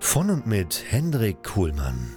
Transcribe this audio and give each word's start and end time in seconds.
Von 0.00 0.30
und 0.30 0.46
mit 0.46 0.84
Hendrik 0.88 1.42
Kuhlmann. 1.42 2.14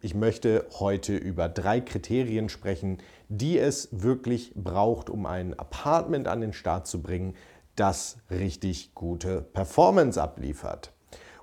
Ich 0.00 0.14
möchte 0.14 0.66
heute 0.78 1.16
über 1.16 1.48
drei 1.48 1.80
Kriterien 1.80 2.48
sprechen, 2.48 2.98
die 3.28 3.58
es 3.58 3.88
wirklich 3.90 4.52
braucht, 4.54 5.10
um 5.10 5.26
ein 5.26 5.58
Apartment 5.58 6.28
an 6.28 6.42
den 6.42 6.52
Start 6.52 6.86
zu 6.86 7.02
bringen, 7.02 7.34
das 7.76 8.18
richtig 8.30 8.94
gute 8.94 9.40
Performance 9.40 10.22
abliefert. 10.22 10.92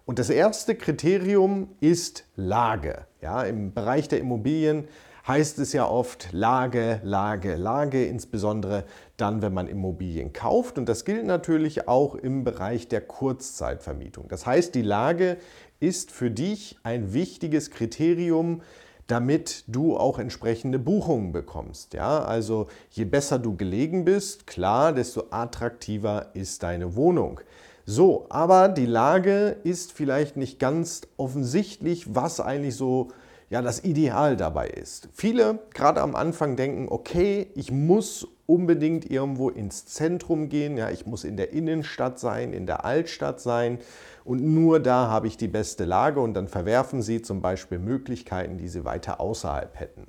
Und 0.05 0.19
das 0.19 0.29
erste 0.29 0.75
Kriterium 0.75 1.75
ist 1.81 2.25
Lage. 2.35 3.07
Ja, 3.21 3.41
Im 3.43 3.73
Bereich 3.73 4.07
der 4.07 4.19
Immobilien 4.19 4.87
heißt 5.27 5.59
es 5.59 5.73
ja 5.73 5.87
oft 5.87 6.29
Lage, 6.31 6.99
Lage, 7.03 7.55
Lage, 7.55 8.05
insbesondere 8.05 8.83
dann, 9.17 9.41
wenn 9.41 9.53
man 9.53 9.67
Immobilien 9.67 10.33
kauft. 10.33 10.77
Und 10.77 10.87
das 10.87 11.05
gilt 11.05 11.25
natürlich 11.25 11.87
auch 11.87 12.15
im 12.15 12.43
Bereich 12.43 12.87
der 12.87 13.01
Kurzzeitvermietung. 13.01 14.27
Das 14.27 14.45
heißt, 14.45 14.75
die 14.75 14.83
Lage 14.83 15.37
ist 15.79 16.11
für 16.11 16.29
dich 16.29 16.77
ein 16.83 17.13
wichtiges 17.13 17.71
Kriterium, 17.71 18.61
damit 19.07 19.63
du 19.67 19.97
auch 19.97 20.17
entsprechende 20.19 20.79
Buchungen 20.79 21.31
bekommst. 21.31 21.93
Ja, 21.93 22.23
also 22.23 22.67
je 22.89 23.05
besser 23.05 23.37
du 23.39 23.55
gelegen 23.55 24.05
bist, 24.05 24.47
klar, 24.47 24.93
desto 24.93 25.25
attraktiver 25.29 26.31
ist 26.33 26.63
deine 26.63 26.95
Wohnung. 26.95 27.39
So, 27.85 28.25
aber 28.29 28.67
die 28.67 28.87
Lage 28.87 29.57
ist 29.63 29.91
vielleicht 29.91 30.37
nicht 30.37 30.57
ganz 30.59 31.01
offensichtlich, 31.17 32.15
was 32.15 32.39
eigentlich 32.39 32.75
so 32.75 33.09
ja, 33.55 33.61
das 33.61 33.85
Ideal 33.85 34.35
dabei 34.35 34.67
ist. 34.67 35.07
Viele 35.13 35.59
gerade 35.73 36.01
am 36.01 36.13
Anfang 36.13 36.57
denken, 36.57 36.87
okay, 36.89 37.47
ich 37.55 37.71
muss 37.71 38.27
unbedingt 38.47 39.09
irgendwo 39.09 39.49
ins 39.49 39.85
Zentrum 39.85 40.49
gehen, 40.49 40.75
ja, 40.75 40.89
ich 40.89 41.05
muss 41.05 41.23
in 41.23 41.37
der 41.37 41.53
Innenstadt 41.53 42.19
sein, 42.19 42.51
in 42.51 42.65
der 42.65 42.83
Altstadt 42.83 43.39
sein 43.39 43.79
und 44.25 44.43
nur 44.43 44.81
da 44.81 45.07
habe 45.07 45.27
ich 45.27 45.37
die 45.37 45.47
beste 45.47 45.85
Lage 45.85 46.19
und 46.19 46.33
dann 46.33 46.49
verwerfen 46.49 47.01
sie 47.01 47.21
zum 47.21 47.41
Beispiel 47.41 47.79
Möglichkeiten, 47.79 48.57
die 48.57 48.67
sie 48.67 48.83
weiter 48.83 49.21
außerhalb 49.21 49.79
hätten. 49.79 50.07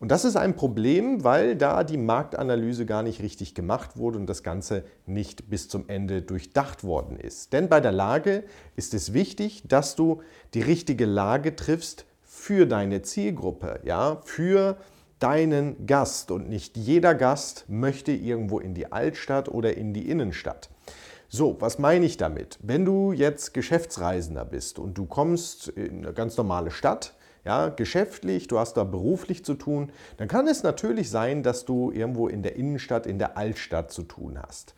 Und 0.00 0.10
das 0.10 0.24
ist 0.24 0.36
ein 0.36 0.56
Problem, 0.56 1.24
weil 1.24 1.56
da 1.56 1.84
die 1.84 1.98
Marktanalyse 1.98 2.86
gar 2.86 3.02
nicht 3.02 3.20
richtig 3.20 3.54
gemacht 3.54 3.98
wurde 3.98 4.16
und 4.16 4.26
das 4.28 4.42
Ganze 4.42 4.84
nicht 5.04 5.50
bis 5.50 5.68
zum 5.68 5.90
Ende 5.90 6.22
durchdacht 6.22 6.84
worden 6.84 7.18
ist. 7.18 7.52
Denn 7.52 7.68
bei 7.68 7.80
der 7.80 7.92
Lage 7.92 8.44
ist 8.76 8.94
es 8.94 9.12
wichtig, 9.12 9.64
dass 9.68 9.94
du 9.94 10.22
die 10.54 10.62
richtige 10.62 11.04
Lage 11.04 11.54
triffst 11.54 12.06
für 12.38 12.66
deine 12.66 13.02
Zielgruppe, 13.02 13.80
ja, 13.84 14.20
für 14.24 14.76
deinen 15.18 15.86
Gast. 15.86 16.30
Und 16.30 16.48
nicht 16.48 16.76
jeder 16.76 17.14
Gast 17.14 17.66
möchte 17.68 18.12
irgendwo 18.12 18.60
in 18.60 18.74
die 18.74 18.90
Altstadt 18.92 19.48
oder 19.48 19.76
in 19.76 19.92
die 19.92 20.08
Innenstadt. 20.08 20.70
So, 21.28 21.60
was 21.60 21.78
meine 21.78 22.06
ich 22.06 22.16
damit? 22.16 22.58
Wenn 22.62 22.84
du 22.84 23.12
jetzt 23.12 23.52
Geschäftsreisender 23.52 24.46
bist 24.46 24.78
und 24.78 24.96
du 24.96 25.04
kommst 25.04 25.68
in 25.68 26.04
eine 26.04 26.14
ganz 26.14 26.36
normale 26.38 26.70
Stadt, 26.70 27.12
ja, 27.44 27.68
geschäftlich, 27.68 28.46
du 28.46 28.58
hast 28.58 28.74
da 28.74 28.84
beruflich 28.84 29.44
zu 29.44 29.54
tun, 29.54 29.90
dann 30.16 30.28
kann 30.28 30.48
es 30.48 30.62
natürlich 30.62 31.10
sein, 31.10 31.42
dass 31.42 31.64
du 31.64 31.90
irgendwo 31.90 32.28
in 32.28 32.42
der 32.42 32.56
Innenstadt, 32.56 33.06
in 33.06 33.18
der 33.18 33.36
Altstadt 33.36 33.90
zu 33.90 34.04
tun 34.04 34.38
hast. 34.40 34.74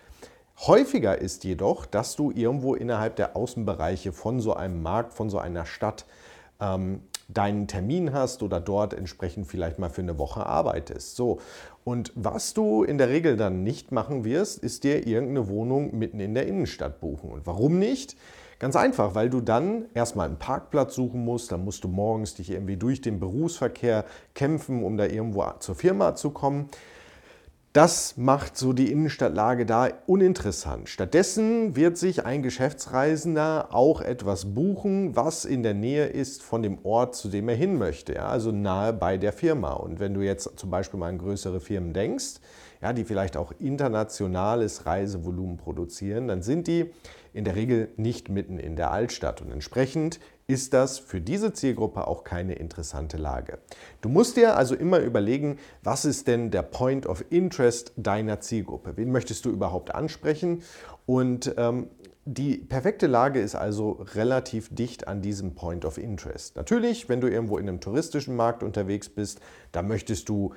Häufiger 0.67 1.19
ist 1.19 1.45
jedoch, 1.45 1.87
dass 1.87 2.17
du 2.17 2.31
irgendwo 2.33 2.75
innerhalb 2.75 3.17
der 3.17 3.37
Außenbereiche 3.37 4.13
von 4.13 4.41
so 4.41 4.55
einem 4.55 4.83
Markt, 4.83 5.15
von 5.15 5.31
so 5.31 5.39
einer 5.39 5.67
Stadt 5.67 6.05
ähm, 6.61 7.03
deinen 7.33 7.67
Termin 7.67 8.13
hast 8.13 8.43
oder 8.43 8.61
dort 8.61 8.95
entsprechend 8.95 9.47
vielleicht 9.47 9.79
mal 9.79 9.91
für 9.91 10.03
eine 10.03 10.19
Woche 10.19 10.47
arbeitest. 10.47 11.17
So. 11.17 11.39
Und 11.85 12.13
was 12.15 12.55
du 12.55 12.83
in 12.83 12.99
der 12.99 13.09
Regel 13.09 13.37
dann 13.37 13.63
nicht 13.63 13.93
machen 13.93 14.25
wirst, 14.25 14.59
ist 14.59 14.85
dir 14.85 15.07
irgendeine 15.07 15.49
Wohnung 15.49 15.99
mitten 15.99 16.21
in 16.21 16.35
der 16.35 16.47
Innenstadt 16.47 17.01
buchen. 17.01 17.31
Und 17.31 17.47
warum 17.47 17.79
nicht? 17.79 18.17
Ganz 18.59 18.77
einfach, 18.77 19.15
weil 19.15 19.31
du 19.31 19.41
dann 19.41 19.87
erstmal 19.95 20.29
einen 20.29 20.39
Parkplatz 20.39 20.95
suchen 20.95 21.25
musst, 21.25 21.51
dann 21.51 21.65
musst 21.65 21.83
du 21.83 21.89
morgens 21.89 22.35
dich 22.35 22.51
irgendwie 22.51 22.77
durch 22.77 23.01
den 23.01 23.19
Berufsverkehr 23.19 24.05
kämpfen, 24.35 24.85
um 24.85 24.99
da 24.99 25.07
irgendwo 25.07 25.45
zur 25.61 25.75
Firma 25.75 26.15
zu 26.15 26.31
kommen. 26.31 26.69
Das 27.73 28.17
macht 28.17 28.57
so 28.57 28.73
die 28.73 28.91
Innenstadtlage 28.91 29.65
da 29.65 29.91
uninteressant. 30.07 30.89
Stattdessen 30.89 31.77
wird 31.77 31.97
sich 31.97 32.27
ein 32.27 32.43
Geschäftsreisender 32.43 33.69
auch 33.71 34.01
etwas 34.01 34.55
buchen, 34.55 35.15
was 35.15 35.45
in 35.45 35.63
der 35.63 35.75
Nähe 35.75 36.07
ist 36.07 36.43
von 36.43 36.65
dem 36.65 36.79
Ort, 36.83 37.15
zu 37.15 37.29
dem 37.29 37.49
er 37.49 37.55
hin 37.55 37.79
möchte, 37.79 38.15
ja, 38.15 38.27
also 38.27 38.51
nahe 38.51 38.93
bei 38.93 39.19
der 39.19 39.33
Firma. 39.33 39.75
Und 39.75 40.01
wenn 40.01 40.15
du 40.15 40.21
jetzt 40.21 40.59
zum 40.59 40.69
Beispiel 40.69 40.99
mal 40.99 41.11
an 41.11 41.19
größere 41.19 41.61
Firmen 41.61 41.93
denkst, 41.93 42.41
ja, 42.83 42.93
die 42.93 43.05
vielleicht 43.05 43.37
auch 43.37 43.53
internationales 43.61 44.87
Reisevolumen 44.87 45.57
produzieren, 45.57 46.27
dann 46.27 46.43
sind 46.43 46.67
die 46.67 46.91
in 47.33 47.45
der 47.45 47.57
Regel 47.57 47.89
nicht 47.97 48.29
mitten 48.29 48.59
in 48.59 48.77
der 48.77 48.91
Altstadt. 48.91 49.41
Und 49.41 49.51
entsprechend 49.51 50.21
ist 50.47 50.75
das 50.75 50.99
für 50.99 51.21
diese 51.21 51.53
Zielgruppe 51.53 52.07
auch 52.09 52.25
keine 52.25 52.55
interessante 52.55 53.17
Lage. 53.17 53.59
Du 54.01 54.09
musst 54.09 54.37
dir 54.37 54.57
also 54.57 54.75
immer 54.75 54.99
überlegen, 54.99 55.59
was 55.83 56.05
ist 56.05 56.27
denn 56.27 56.51
der 56.51 56.63
Point 56.63 57.07
of 57.07 57.25
Interest 57.31 57.93
deiner 57.97 58.41
Zielgruppe? 58.41 58.97
Wen 58.97 59.13
möchtest 59.13 59.45
du 59.45 59.51
überhaupt 59.51 59.95
ansprechen? 59.95 60.63
Und 61.07 61.55
ähm, 61.57 61.89
die 62.25 62.59
perfekte 62.59 63.07
Lage 63.07 63.41
ist 63.41 63.55
also 63.55 64.05
relativ 64.15 64.75
dicht 64.75 65.09
an 65.09 65.23
diesem 65.23 65.55
Point 65.55 65.85
of 65.85 65.99
Interest. 65.99 66.55
Natürlich, 66.55 67.09
wenn 67.09 67.21
du 67.21 67.29
irgendwo 67.29 67.57
in 67.57 67.69
einem 67.69 67.81
touristischen 67.81 68.37
Markt 68.37 68.63
unterwegs 68.63 69.09
bist, 69.09 69.41
da 69.73 69.83
möchtest 69.83 70.29
du 70.29 70.53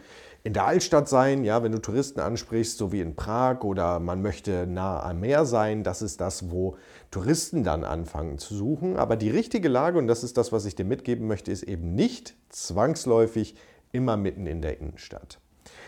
in 0.46 0.52
der 0.52 0.66
Altstadt 0.66 1.08
sein, 1.08 1.46
ja, 1.46 1.64
wenn 1.64 1.72
du 1.72 1.80
Touristen 1.80 2.20
ansprichst, 2.20 2.78
so 2.78 2.92
wie 2.92 3.00
in 3.00 3.16
Prag 3.16 3.62
oder 3.62 4.00
man 4.00 4.22
möchte 4.22 4.68
nah 4.68 5.02
am 5.02 5.22
Meer 5.22 5.46
sein, 5.46 5.84
das 5.84 6.02
ist 6.02 6.20
das, 6.20 6.52
wo 6.52 6.76
Touristen 7.12 7.64
dann 7.64 7.86
anfangen 7.86 8.38
zu 8.38 8.54
suchen. 8.54 8.98
Aber 8.98 9.16
die 9.16 9.30
richtige 9.30 9.70
Lage, 9.70 9.98
und 9.98 10.08
das 10.08 10.24
ist 10.24 10.38
das, 10.38 10.52
was 10.52 10.66
ich 10.66 10.76
dir 10.76 10.86
mitgeben 10.86 11.28
möchte, 11.28 11.50
ist 11.52 11.64
eben 11.64 11.96
nicht 11.96 12.36
zwangsläufig 12.50 13.56
immer 13.94 14.18
mitten 14.18 14.46
in 14.46 14.62
der 14.62 14.80
Innenstadt. 14.82 15.40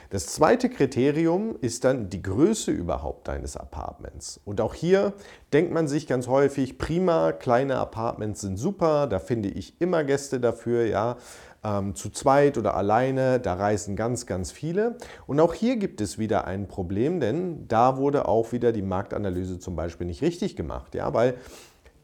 Das 0.09 0.27
zweite 0.27 0.69
Kriterium 0.69 1.57
ist 1.59 1.83
dann 1.83 2.09
die 2.09 2.21
Größe 2.21 2.71
überhaupt 2.71 3.27
deines 3.27 3.57
Apartments. 3.57 4.39
Und 4.45 4.61
auch 4.61 4.73
hier 4.73 5.13
denkt 5.51 5.73
man 5.73 5.89
sich 5.89 6.07
ganz 6.07 6.27
häufig, 6.27 6.77
prima, 6.77 7.33
kleine 7.33 7.77
Apartments 7.77 8.41
sind 8.41 8.55
super, 8.57 9.07
da 9.07 9.19
finde 9.19 9.49
ich 9.49 9.81
immer 9.81 10.06
Gäste 10.06 10.39
dafür, 10.39 10.85
ja. 10.85 11.18
Ähm, 11.65 11.95
zu 11.95 12.12
zweit 12.12 12.59
oder 12.59 12.75
alleine, 12.75 13.39
da 13.39 13.56
reisen 13.56 13.95
ganz, 13.95 14.27
ganz 14.27 14.51
viele. 14.51 14.97
Und 15.25 15.39
auch 15.39 15.56
hier 15.56 15.77
gibt 15.77 16.00
es 16.00 16.19
wieder 16.19 16.45
ein 16.45 16.67
Problem, 16.67 17.19
denn 17.19 17.67
da 17.67 17.97
wurde 17.97 18.27
auch 18.27 18.51
wieder 18.51 18.71
die 18.71 18.83
Marktanalyse 18.83 19.57
zum 19.57 19.75
Beispiel 19.75 20.06
nicht 20.06 20.21
richtig 20.21 20.56
gemacht, 20.56 20.94
ja, 20.94 21.12
weil 21.15 21.35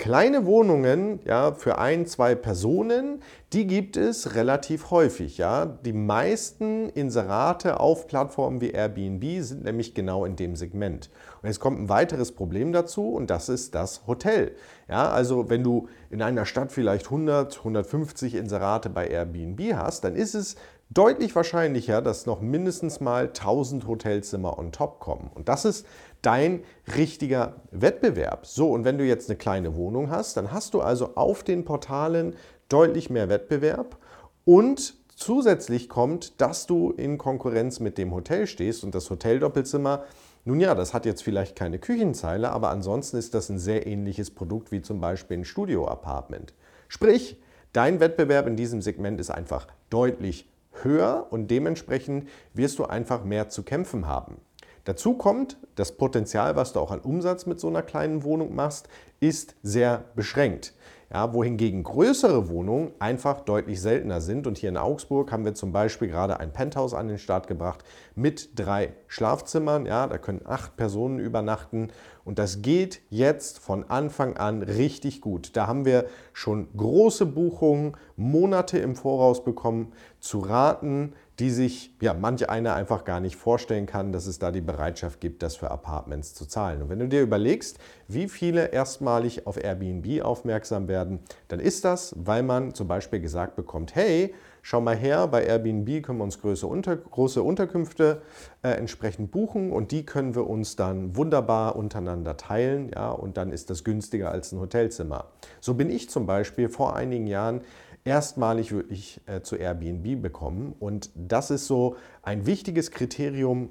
Kleine 0.02 0.48
Wohnungen 0.48 1.20
ja, 1.26 1.54
für 1.54 1.78
ein, 1.78 2.08
zwei 2.08 2.34
Personen, 2.34 3.22
die 3.54 3.68
gibt 3.68 3.98
es 3.98 4.34
relativ 4.34 4.90
häufig. 4.90 5.38
Ja. 5.38 5.68
Die 5.68 5.94
meisten 5.94 6.90
Inserate 6.90 7.80
auf 7.80 8.08
Plattformen 8.08 8.62
wie 8.62 8.72
Airbnb 8.72 9.44
sind 9.44 9.64
nämlich 9.64 9.94
genau 9.94 10.26
in 10.26 10.36
dem 10.36 10.56
Segment. 10.56 11.12
Und 11.44 11.50
jetzt 11.50 11.60
kommt 11.60 11.80
ein 11.80 11.88
weiteres 11.88 12.32
Problem 12.32 12.74
dazu 12.74 13.14
und 13.14 13.30
das 13.30 13.48
ist 13.48 13.76
das 13.76 14.08
Hotel. 14.08 14.56
Ja, 14.90 15.12
also 15.12 15.52
wenn 15.52 15.64
du 15.64 15.88
in 16.10 16.24
einer 16.24 16.48
Stadt 16.48 16.72
vielleicht 16.72 17.06
100, 17.06 17.60
150 17.60 18.34
Inserate 18.34 18.90
bei 18.90 19.08
Airbnb 19.08 19.76
hast, 19.76 20.04
dann 20.04 20.16
ist 20.16 20.34
es 20.34 20.56
deutlich 20.94 21.36
wahrscheinlicher, 21.36 22.02
dass 22.02 22.26
noch 22.26 22.42
mindestens 22.42 23.00
mal 23.00 23.28
1000 23.28 23.88
Hotelzimmer 23.88 24.60
on 24.60 24.72
top 24.72 25.00
kommen. 25.00 25.32
Und 25.34 25.50
das 25.50 25.66
ist 25.66 25.86
dein 26.22 26.64
richtiger 26.96 27.56
Wettbewerb. 27.72 28.46
So, 28.46 28.72
und 28.72 28.84
wenn 28.84 28.98
du 28.98 29.06
jetzt 29.06 29.30
eine 29.30 29.38
kleine 29.38 29.76
Wohnung 29.76 30.10
hast, 30.10 30.38
dann 30.38 30.52
hast 30.52 30.74
du 30.74 30.82
also 30.82 31.16
auf 31.16 31.44
den 31.44 31.66
Portalen 31.66 32.36
deutlich 32.70 33.10
mehr 33.10 33.30
Wettbewerb 33.30 33.98
und 34.46 34.96
zusätzlich 35.16 35.88
kommt, 35.90 36.42
dass 36.42 36.68
du 36.68 36.92
in 36.92 37.18
Konkurrenz 37.18 37.80
mit 37.80 37.98
dem 37.98 38.14
Hotel 38.14 38.48
stehst 38.48 38.84
und 38.84 38.96
das 38.96 39.10
Hoteldoppelzimmer 39.10 40.04
nun 40.44 40.60
ja, 40.60 40.74
das 40.74 40.94
hat 40.96 41.06
jetzt 41.06 41.22
vielleicht 41.22 41.56
keine 41.56 41.78
Küchenzeile, 41.78 42.52
aber 42.52 42.72
ansonsten 42.72 43.18
ist 43.18 43.36
das 43.36 43.50
ein 43.50 43.60
sehr 43.60 43.86
ähnliches 43.86 44.32
Produkt 44.32 44.72
wie 44.72 44.82
zum 44.82 45.00
Beispiel 45.00 45.38
ein 45.38 45.46
Studio-Apartment. 45.46 46.56
Sprich, 46.88 47.40
dein 47.74 48.00
Wettbewerb 48.00 48.48
in 48.48 48.56
diesem 48.56 48.82
Segment 48.82 49.20
ist 49.20 49.30
einfach 49.30 49.68
deutlich 49.92 50.51
höher 50.84 51.28
und 51.30 51.50
dementsprechend 51.50 52.30
wirst 52.54 52.80
du 52.80 52.86
einfach 52.86 53.24
mehr 53.24 53.50
zu 53.50 53.64
kämpfen 53.64 54.08
haben. 54.08 54.38
Dazu 54.84 55.14
kommt, 55.14 55.58
das 55.76 55.92
Potenzial, 55.92 56.56
was 56.56 56.74
du 56.74 56.80
auch 56.80 56.92
an 56.92 57.02
Umsatz 57.02 57.46
mit 57.46 57.60
so 57.60 57.68
einer 57.68 57.84
kleinen 57.84 58.24
Wohnung 58.24 58.56
machst, 58.56 58.90
ist 59.20 59.56
sehr 59.62 60.06
beschränkt. 60.16 60.74
Ja, 61.14 61.34
wohingegen 61.34 61.84
größere 61.84 62.48
Wohnungen 62.48 62.94
einfach 63.00 63.42
deutlich 63.42 63.82
seltener 63.82 64.22
sind. 64.22 64.48
Und 64.48 64.58
hier 64.58 64.70
in 64.70 64.78
Augsburg 64.78 65.32
haben 65.34 65.44
wir 65.44 65.54
zum 65.54 65.74
Beispiel 65.74 66.08
gerade 66.08 66.40
ein 66.40 66.54
Penthouse 66.54 66.94
an 66.94 67.10
den 67.10 67.18
Start 67.18 67.48
gebracht 67.48 67.84
mit 68.16 68.58
drei 68.58 68.94
Schlafzimmern. 69.08 69.86
Ja, 69.86 70.08
da 70.08 70.18
können 70.18 70.42
acht 70.46 70.78
Personen 70.78 71.20
übernachten. 71.20 71.90
Und 72.24 72.40
das 72.40 72.62
geht 72.62 73.02
jetzt 73.10 73.60
von 73.60 73.90
Anfang 73.90 74.38
an 74.38 74.64
richtig 74.64 75.20
gut. 75.20 75.58
Da 75.58 75.68
haben 75.68 75.84
wir 75.84 76.06
schon 76.32 76.70
große 76.78 77.26
Buchungen 77.26 77.98
Monate 78.16 78.78
im 78.78 78.96
Voraus 78.96 79.44
bekommen 79.44 79.92
zu 80.22 80.40
raten, 80.40 81.14
die 81.40 81.50
sich 81.50 81.96
ja, 82.02 82.14
manch 82.14 82.50
einer 82.50 82.76
einfach 82.76 83.04
gar 83.04 83.20
nicht 83.20 83.36
vorstellen 83.36 83.86
kann, 83.86 84.12
dass 84.12 84.28
es 84.28 84.38
da 84.38 84.52
die 84.52 84.62
Bereitschaft 84.62 85.20
gibt, 85.20 85.42
das 85.42 85.56
für 85.56 85.72
Apartments 85.72 86.34
zu 86.34 86.46
zahlen. 86.46 86.82
Und 86.82 86.90
wenn 86.90 87.00
du 87.00 87.08
dir 87.08 87.22
überlegst, 87.22 87.80
wie 88.08 88.28
viele 88.28 88.68
erstmalig 88.68 89.48
auf 89.48 89.62
Airbnb 89.62 90.24
aufmerksam 90.24 90.88
werden, 90.88 91.20
dann 91.48 91.60
ist 91.60 91.86
das, 91.86 92.14
weil 92.18 92.44
man 92.44 92.74
zum 92.74 92.88
Beispiel 92.88 93.22
gesagt 93.22 93.56
bekommt, 93.56 93.96
hey, 93.96 94.36
schau 94.62 94.82
mal 94.82 94.96
her, 94.96 95.28
bei 95.28 95.44
Airbnb 95.44 96.04
können 96.04 96.20
wir 96.20 96.24
uns 96.24 96.40
große, 96.40 96.68
Unter 96.68 96.96
große 96.96 97.42
Unterkünfte 97.42 98.22
äh, 98.62 98.70
entsprechend 98.70 99.32
buchen 99.32 99.72
und 99.72 99.92
die 99.92 100.06
können 100.06 100.36
wir 100.36 100.48
uns 100.48 100.76
dann 100.76 101.16
wunderbar 101.16 101.76
untereinander 101.76 102.38
teilen 102.38 102.92
ja, 102.94 103.10
und 103.10 103.38
dann 103.38 103.52
ist 103.52 103.70
das 103.70 103.84
günstiger 103.84 104.32
als 104.32 104.52
ein 104.52 104.60
Hotelzimmer. 104.60 105.26
So 105.60 105.74
bin 105.74 105.90
ich 105.90 106.10
zum 106.10 106.26
Beispiel 106.26 106.70
vor 106.70 106.96
einigen 106.96 107.28
Jahren 107.28 107.62
erstmalig 108.04 108.72
wirklich 108.72 109.22
äh, 109.28 109.42
zu 109.42 109.56
Airbnb 109.56 110.22
bekommen. 110.22 110.76
Und 110.80 111.10
das 111.16 111.52
ist 111.52 111.68
so 111.68 111.96
ein 112.24 112.46
wichtiges 112.46 112.92
Kriterium, 112.92 113.70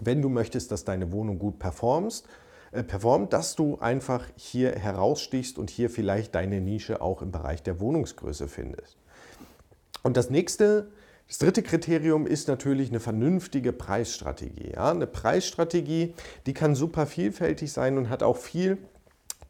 wenn 0.00 0.22
du 0.22 0.28
möchtest, 0.28 0.72
dass 0.72 0.84
deine 0.84 1.12
Wohnung 1.12 1.38
gut 1.38 1.58
performst, 1.58 2.26
äh, 2.72 2.82
performt, 2.82 3.32
dass 3.32 3.54
du 3.54 3.78
einfach 3.78 4.26
hier 4.36 4.72
herausstichst 4.72 5.58
und 5.58 5.70
hier 5.70 5.90
vielleicht 5.90 6.34
deine 6.34 6.60
Nische 6.60 7.00
auch 7.00 7.22
im 7.22 7.30
Bereich 7.30 7.62
der 7.62 7.80
Wohnungsgröße 7.80 8.48
findest. 8.48 8.96
Und 10.02 10.16
das 10.16 10.30
nächste, 10.30 10.88
das 11.28 11.38
dritte 11.38 11.62
Kriterium 11.62 12.26
ist 12.26 12.48
natürlich 12.48 12.90
eine 12.90 13.00
vernünftige 13.00 13.72
Preisstrategie. 13.72 14.72
Ja? 14.74 14.90
Eine 14.90 15.06
Preisstrategie, 15.06 16.14
die 16.46 16.54
kann 16.54 16.74
super 16.74 17.06
vielfältig 17.06 17.72
sein 17.72 17.98
und 17.98 18.08
hat 18.08 18.22
auch 18.22 18.36
viel 18.36 18.78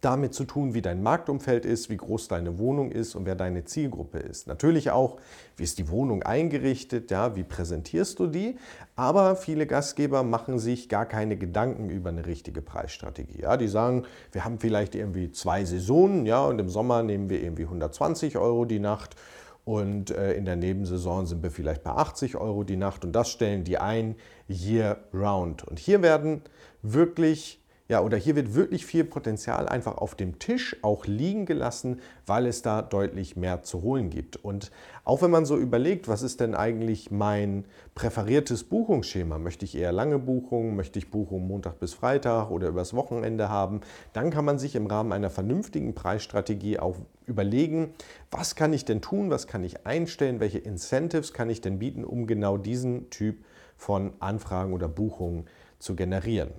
damit 0.07 0.35
zu 0.35 0.45
tun, 0.45 0.73
wie 0.73 0.83
dein 0.83 1.03
Marktumfeld 1.03 1.67
ist, 1.67 1.91
wie 1.91 1.97
groß 1.97 2.29
deine 2.29 2.59
Wohnung 2.59 2.93
ist 2.93 3.17
und 3.17 3.27
wer 3.27 3.35
deine 3.35 3.65
Zielgruppe 3.65 4.19
ist. 4.19 4.47
Natürlich 4.47 4.93
auch, 4.93 5.17
wie 5.57 5.65
ist 5.65 5.79
die 5.79 5.91
Wohnung 5.91 6.23
eingerichtet, 6.23 7.11
ja, 7.11 7.35
wie 7.35 7.43
präsentierst 7.43 8.21
du 8.21 8.29
die. 8.29 8.57
Aber 8.95 9.35
viele 9.35 9.67
Gastgeber 9.67 10.23
machen 10.23 10.61
sich 10.61 10.89
gar 10.89 11.07
keine 11.07 11.37
Gedanken 11.37 11.91
über 11.91 12.11
eine 12.11 12.25
richtige 12.25 12.63
Preisstrategie. 12.63 13.43
Ja, 13.43 13.57
die 13.57 13.67
sagen, 13.67 14.05
wir 14.31 14.45
haben 14.45 14.61
vielleicht 14.61 14.95
irgendwie 14.95 15.33
zwei 15.33 15.65
Saisonen, 15.65 16.25
ja, 16.25 16.45
und 16.45 16.61
im 16.61 16.69
Sommer 16.69 17.03
nehmen 17.03 17.29
wir 17.29 17.43
irgendwie 17.43 17.65
120 17.65 18.39
Euro 18.39 18.65
die 18.65 18.79
Nacht. 18.79 19.17
Und 19.65 20.13
äh, 20.13 20.35
in 20.35 20.45
der 20.45 20.55
Nebensaison 20.55 21.27
sind 21.27 21.43
wir 21.43 21.51
vielleicht 21.51 21.83
bei 21.83 21.91
80 21.91 22.37
Euro 22.37 22.63
die 22.63 22.77
Nacht 22.77 23.05
und 23.05 23.11
das 23.11 23.29
stellen 23.29 23.65
die 23.65 23.79
ein 23.79 24.15
year 24.49 24.99
round. 25.13 25.65
Und 25.65 25.81
hier 25.81 26.01
werden 26.03 26.43
wirklich 26.83 27.61
ja, 27.89 28.01
oder 28.01 28.17
hier 28.17 28.35
wird 28.35 28.55
wirklich 28.55 28.85
viel 28.85 29.05
Potenzial 29.05 29.69
einfach 29.69 29.99
auf 29.99 30.17
dem 30.17 30.41
Tisch 30.41 30.77
auch 30.83 31.07
liegen 31.07 31.47
gelassen, 31.47 32.01
weil 32.27 32.47
es 32.47 32.61
da 32.63 32.83
deutlich 32.83 33.37
mehr 33.37 33.63
zu 33.63 33.83
holen 33.83 34.11
gibt. 34.11 34.37
Und 34.37 34.73
auch 35.05 35.23
wenn 35.23 35.31
man 35.31 35.47
so 35.47 35.57
überlegt, 35.57 36.09
was 36.09 36.23
ist 36.23 36.41
denn 36.41 36.57
eigentlich 36.57 37.13
mein 37.13 37.65
präferiertes 37.95 38.65
Buchungsschema? 38.65 39.39
Möchte 39.39 39.65
ich 39.65 39.77
eher 39.77 39.93
lange 39.93 40.19
Buchungen? 40.19 40.75
Möchte 40.75 40.99
ich 40.99 41.13
Buchungen 41.13 41.47
Montag 41.47 41.79
bis 41.79 41.95
Freitag 41.95 42.51
oder 42.51 42.67
übers 42.67 42.93
Wochenende 42.93 43.51
haben? 43.51 43.83
Dann 44.13 44.31
kann 44.31 44.45
man 44.45 44.59
sich 44.59 44.75
im 44.75 44.89
Rahmen 44.89 45.13
einer 45.13 45.31
vernünftigen 45.31 45.95
Preisstrategie 45.95 46.81
auch 46.81 46.97
überlegen, 47.25 47.95
was 48.33 48.57
kann 48.57 48.73
ich 48.73 48.85
denn 48.85 49.01
tun? 49.01 49.31
Was 49.31 49.47
kann 49.47 49.63
ich 49.63 49.87
einstellen? 49.87 50.41
Welche 50.41 50.59
Incentives 50.59 51.33
kann 51.33 51.51
ich 51.51 51.61
denn 51.61 51.79
bieten, 51.79 52.05
um 52.05 52.27
genau 52.27 52.57
diesen 52.57 53.11
Typ 53.11 53.45
von 53.77 54.13
Anfragen 54.19 54.73
oder 54.73 54.89
Buchungen 54.89 55.47
zu 55.79 55.95
generieren? 55.95 56.51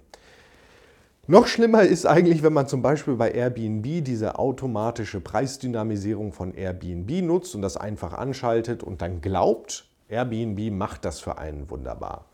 Noch 1.29 1.47
schlimmer 1.47 1.81
ist 1.81 2.05
eigentlich, 2.05 2.41
wenn 2.41 2.53
man 2.53 2.69
zum 2.69 2.81
Beispiel 2.81 3.15
bei 3.15 3.31
Airbnb 3.31 4.01
diese 4.01 4.39
automatische 4.39 5.19
Preisdynamisierung 5.19 6.31
von 6.31 6.53
Airbnb 6.53 7.21
nutzt 7.21 7.53
und 7.53 7.61
das 7.61 7.75
einfach 7.75 8.13
anschaltet 8.13 8.81
und 8.81 9.01
dann 9.01 9.19
glaubt, 9.19 9.89
Airbnb 10.07 10.71
macht 10.71 11.03
das 11.03 11.19
für 11.19 11.37
einen 11.37 11.69
wunderbar. 11.69 12.27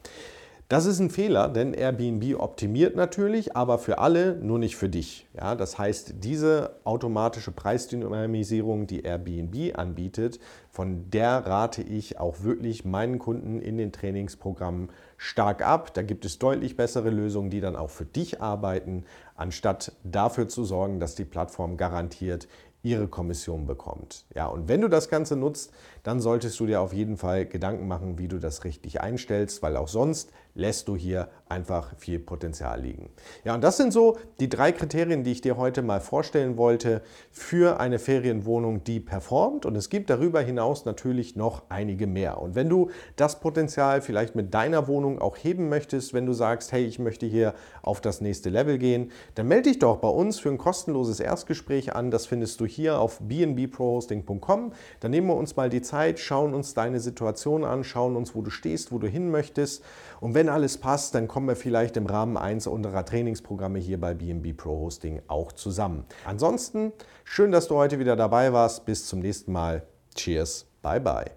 Das 0.74 0.88
ist 0.88 0.98
ein 0.98 1.12
Fehler, 1.12 1.50
denn 1.50 1.76
Airbnb 1.76 2.40
optimiert 2.40 2.96
natürlich, 2.96 3.56
aber 3.56 3.78
für 3.78 4.00
alle, 4.00 4.38
nur 4.38 4.58
nicht 4.58 4.76
für 4.76 4.90
dich. 4.90 5.28
Ja, 5.38 5.54
das 5.54 5.78
heißt, 5.78 6.16
diese 6.24 6.78
automatische 6.84 7.52
Preisdynamisierung, 7.52 8.88
die 8.88 9.02
Airbnb 9.02 9.78
anbietet, 9.78 10.40
von 10.72 11.12
der 11.12 11.46
rate 11.46 11.84
ich 11.84 12.20
auch 12.20 12.42
wirklich 12.42 12.86
meinen 12.86 13.20
Kunden 13.20 13.62
in 13.62 13.78
den 13.78 13.92
Trainingsprogrammen 13.92 14.90
stark 15.16 15.64
ab. 15.64 15.94
Da 15.94 16.02
gibt 16.02 16.26
es 16.26 16.40
deutlich 16.40 16.76
bessere 16.76 17.12
Lösungen, 17.12 17.52
die 17.52 17.62
dann 17.62 17.76
auch 17.76 17.92
für 17.92 18.06
dich 18.06 18.42
arbeiten, 18.42 19.06
anstatt 19.36 19.92
dafür 20.04 20.48
zu 20.48 20.64
sorgen, 20.64 21.00
dass 21.00 21.14
die 21.14 21.26
Plattform 21.26 21.78
garantiert 21.78 22.48
ihre 22.84 23.08
Kommission 23.08 23.66
bekommt. 23.66 24.26
Ja, 24.36 24.48
und 24.48 24.68
wenn 24.68 24.82
du 24.82 24.90
das 24.90 25.08
Ganze 25.08 25.38
nutzt, 25.38 25.72
dann 26.04 26.20
solltest 26.20 26.60
du 26.60 26.66
dir 26.66 26.82
auf 26.82 26.94
jeden 26.94 27.16
Fall 27.16 27.46
Gedanken 27.46 27.88
machen, 27.88 28.18
wie 28.18 28.28
du 28.28 28.40
das 28.40 28.66
richtig 28.66 29.00
einstellst, 29.00 29.64
weil 29.64 29.78
auch 29.78 29.88
sonst 29.88 30.32
lässt 30.56 30.88
du 30.88 30.96
hier 30.96 31.30
einfach 31.54 31.96
viel 31.98 32.20
Potenzial 32.20 32.82
liegen. 32.82 33.10
Ja, 33.44 33.54
und 33.54 33.64
das 33.64 33.78
sind 33.78 33.94
so 33.94 34.18
die 34.40 34.50
drei 34.50 34.72
Kriterien, 34.72 35.24
die 35.24 35.32
ich 35.32 35.42
dir 35.42 35.58
heute 35.58 35.82
mal 35.82 36.02
vorstellen 36.02 36.58
wollte 36.58 37.02
für 37.32 37.80
eine 37.80 38.00
Ferienwohnung, 38.00 38.84
die 38.84 39.00
performt. 39.00 39.66
Und 39.66 39.76
es 39.76 39.90
gibt 39.90 40.10
darüber 40.10 40.42
hinaus 40.42 40.86
natürlich 40.86 41.36
noch 41.36 41.64
einige 41.70 42.08
mehr. 42.08 42.42
Und 42.42 42.56
wenn 42.56 42.70
du 42.70 42.90
das 43.16 43.40
Potenzial 43.40 44.02
vielleicht 44.02 44.36
mit 44.36 44.54
deiner 44.54 44.88
Wohnung 44.88 45.20
auch 45.20 45.38
heben 45.38 45.70
möchtest, 45.70 46.14
wenn 46.14 46.26
du 46.26 46.34
sagst, 46.34 46.72
hey, 46.72 46.86
ich 46.86 47.00
möchte 47.00 47.26
hier 47.26 47.54
auf 47.82 48.02
das 48.02 48.22
nächste 48.22 48.50
Level 48.50 48.78
gehen, 48.78 49.12
dann 49.36 49.48
melde 49.48 49.70
dich 49.70 49.80
doch 49.80 49.98
bei 49.98 50.10
uns 50.10 50.40
für 50.40 50.50
ein 50.50 50.58
kostenloses 50.58 51.20
Erstgespräch 51.20 51.96
an. 51.96 52.10
Das 52.10 52.26
findest 52.26 52.60
du 52.60 52.66
hier 52.66 53.00
auf 53.00 53.20
bnbprohosting.com. 53.20 54.74
Dann 55.00 55.12
nehmen 55.12 55.28
wir 55.28 55.36
uns 55.36 55.56
mal 55.56 55.70
die 55.70 55.82
Zeit, 55.82 56.20
schauen 56.20 56.54
uns 56.54 56.74
deine 56.74 57.00
Situation 57.00 57.64
an, 57.64 57.84
schauen 57.84 58.16
uns, 58.16 58.36
wo 58.36 58.42
du 58.42 58.50
stehst, 58.50 58.92
wo 58.92 58.98
du 58.98 59.08
hin 59.08 59.30
möchtest. 59.30 59.84
Und 60.24 60.36
wenn 60.36 60.48
alles 60.48 60.78
passt, 60.78 61.16
dann 61.16 61.28
kommen 61.28 61.50
wir 61.50 61.58
vielleicht 61.58 61.98
im 61.98 62.06
Rahmen 62.06 62.38
eines 62.38 62.66
unserer 62.66 63.04
Trainingsprogramme 63.04 63.78
hier 63.78 64.00
bei 64.00 64.14
BNB 64.14 64.56
Pro 64.56 64.80
Hosting 64.80 65.22
auch 65.28 65.52
zusammen. 65.52 66.06
Ansonsten, 66.24 66.94
schön, 67.26 67.52
dass 67.52 67.68
du 67.68 67.76
heute 67.76 68.00
wieder 68.00 68.16
dabei 68.16 68.54
warst. 68.54 68.86
Bis 68.86 69.06
zum 69.06 69.20
nächsten 69.20 69.52
Mal. 69.52 69.86
Cheers. 70.16 70.66
Bye 70.82 71.02
bye. 71.02 71.30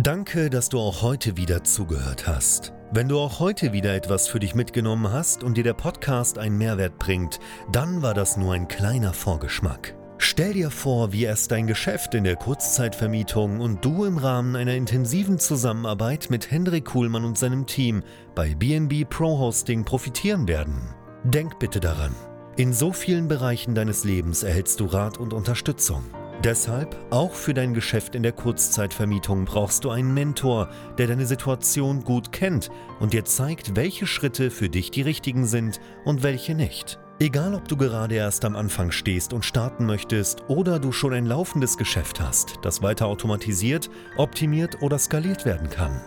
Danke, 0.00 0.50
dass 0.50 0.70
du 0.70 0.80
auch 0.80 1.02
heute 1.02 1.36
wieder 1.36 1.62
zugehört 1.62 2.26
hast. 2.26 2.72
Wenn 2.90 3.08
du 3.08 3.20
auch 3.20 3.38
heute 3.38 3.72
wieder 3.72 3.94
etwas 3.94 4.26
für 4.26 4.40
dich 4.40 4.56
mitgenommen 4.56 5.12
hast 5.12 5.44
und 5.44 5.56
dir 5.56 5.62
der 5.62 5.74
Podcast 5.74 6.36
einen 6.36 6.58
Mehrwert 6.58 6.98
bringt, 6.98 7.38
dann 7.70 8.02
war 8.02 8.12
das 8.12 8.36
nur 8.36 8.54
ein 8.54 8.66
kleiner 8.66 9.12
Vorgeschmack. 9.12 9.94
Stell 10.26 10.54
dir 10.54 10.70
vor, 10.70 11.12
wie 11.12 11.24
erst 11.24 11.50
dein 11.50 11.66
Geschäft 11.66 12.14
in 12.14 12.24
der 12.24 12.36
Kurzzeitvermietung 12.36 13.60
und 13.60 13.84
du 13.84 14.06
im 14.06 14.16
Rahmen 14.16 14.56
einer 14.56 14.74
intensiven 14.74 15.38
Zusammenarbeit 15.38 16.30
mit 16.30 16.50
Hendrik 16.50 16.86
Kuhlmann 16.86 17.26
und 17.26 17.36
seinem 17.36 17.66
Team 17.66 18.02
bei 18.34 18.54
BNB 18.54 19.06
Pro 19.06 19.38
Hosting 19.38 19.84
profitieren 19.84 20.48
werden. 20.48 20.80
Denk 21.24 21.58
bitte 21.58 21.78
daran, 21.78 22.14
in 22.56 22.72
so 22.72 22.90
vielen 22.90 23.28
Bereichen 23.28 23.74
deines 23.74 24.04
Lebens 24.04 24.42
erhältst 24.42 24.80
du 24.80 24.86
Rat 24.86 25.18
und 25.18 25.34
Unterstützung. 25.34 26.02
Deshalb, 26.42 26.96
auch 27.10 27.34
für 27.34 27.52
dein 27.52 27.74
Geschäft 27.74 28.14
in 28.14 28.22
der 28.22 28.32
Kurzzeitvermietung 28.32 29.44
brauchst 29.44 29.84
du 29.84 29.90
einen 29.90 30.14
Mentor, 30.14 30.70
der 30.96 31.06
deine 31.06 31.26
Situation 31.26 32.02
gut 32.02 32.32
kennt 32.32 32.70
und 32.98 33.12
dir 33.12 33.26
zeigt, 33.26 33.76
welche 33.76 34.06
Schritte 34.06 34.50
für 34.50 34.70
dich 34.70 34.90
die 34.90 35.02
richtigen 35.02 35.44
sind 35.44 35.80
und 36.06 36.22
welche 36.22 36.54
nicht. 36.54 36.98
Egal, 37.20 37.54
ob 37.54 37.68
du 37.68 37.76
gerade 37.76 38.16
erst 38.16 38.44
am 38.44 38.56
Anfang 38.56 38.90
stehst 38.90 39.32
und 39.32 39.44
starten 39.44 39.86
möchtest 39.86 40.42
oder 40.48 40.80
du 40.80 40.90
schon 40.90 41.14
ein 41.14 41.26
laufendes 41.26 41.78
Geschäft 41.78 42.20
hast, 42.20 42.58
das 42.62 42.82
weiter 42.82 43.06
automatisiert, 43.06 43.88
optimiert 44.16 44.82
oder 44.82 44.98
skaliert 44.98 45.44
werden 45.44 45.70
kann. 45.70 46.00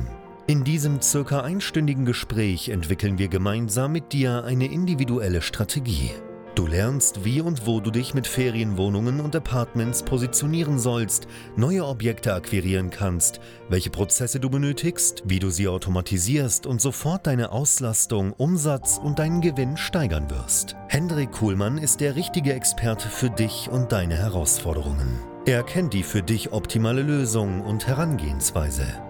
In 0.46 0.62
diesem 0.62 1.00
circa 1.00 1.40
einstündigen 1.40 2.04
Gespräch 2.04 2.68
entwickeln 2.68 3.16
wir 3.18 3.28
gemeinsam 3.28 3.92
mit 3.92 4.12
dir 4.12 4.44
eine 4.44 4.66
individuelle 4.66 5.40
Strategie. 5.42 6.10
Du 6.54 6.66
lernst, 6.66 7.24
wie 7.24 7.40
und 7.40 7.66
wo 7.66 7.80
du 7.80 7.90
dich 7.90 8.12
mit 8.12 8.26
Ferienwohnungen 8.26 9.20
und 9.20 9.36
Apartments 9.36 10.02
positionieren 10.02 10.78
sollst, 10.78 11.28
neue 11.56 11.86
Objekte 11.86 12.34
akquirieren 12.34 12.90
kannst, 12.90 13.40
welche 13.68 13.90
Prozesse 13.90 14.40
du 14.40 14.50
benötigst, 14.50 15.22
wie 15.26 15.38
du 15.38 15.50
sie 15.50 15.68
automatisierst 15.68 16.66
und 16.66 16.80
sofort 16.80 17.26
deine 17.26 17.52
Auslastung, 17.52 18.32
Umsatz 18.32 19.00
und 19.02 19.20
deinen 19.20 19.40
Gewinn 19.40 19.76
steigern 19.76 20.28
wirst. 20.28 20.76
Hendrik 20.88 21.32
Kuhlmann 21.32 21.78
ist 21.78 22.00
der 22.00 22.16
richtige 22.16 22.52
Experte 22.52 23.08
für 23.08 23.30
dich 23.30 23.68
und 23.70 23.92
deine 23.92 24.16
Herausforderungen. 24.16 25.20
Er 25.46 25.62
kennt 25.62 25.94
die 25.94 26.02
für 26.02 26.22
dich 26.22 26.52
optimale 26.52 27.02
Lösung 27.02 27.62
und 27.62 27.86
Herangehensweise. 27.86 29.09